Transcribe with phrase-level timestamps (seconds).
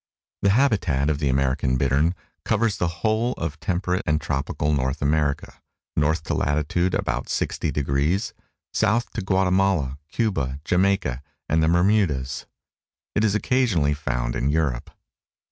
[0.41, 5.61] The habitat of the American bittern covers the whole of temperate and tropical North America,
[5.95, 8.33] north to latitude about 60 degrees,
[8.73, 12.47] south to Guatemala, Cuba, Jamaica and the Bermudas.
[13.13, 14.89] It is occasionally found in Europe.